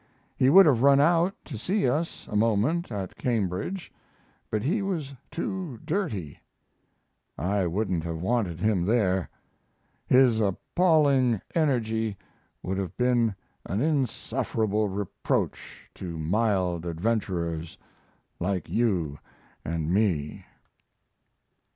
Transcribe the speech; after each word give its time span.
He 0.35 0.49
would 0.49 0.65
have 0.65 0.81
run 0.81 0.99
out 0.99 1.35
to 1.45 1.59
see 1.59 1.87
us 1.87 2.27
a 2.27 2.35
moment 2.35 2.91
at 2.91 3.17
Cambridge 3.19 3.93
but 4.49 4.63
he 4.63 4.81
was 4.81 5.13
too 5.29 5.77
dirty. 5.85 6.39
I 7.37 7.67
wouldn't 7.67 8.03
have 8.03 8.17
wanted 8.17 8.59
him 8.59 8.85
there; 8.87 9.29
his 10.07 10.39
appalling 10.39 11.39
energy 11.53 12.17
would 12.63 12.79
have 12.79 12.97
been 12.97 13.35
an 13.67 13.79
insufferable 13.81 14.89
reproach 14.89 15.87
to 15.93 16.17
mild 16.17 16.87
adventurers 16.87 17.77
like 18.39 18.67
you 18.69 19.19
and 19.63 19.93
me. 19.93 20.43